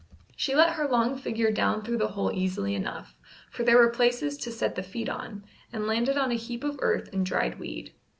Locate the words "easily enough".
2.33-3.15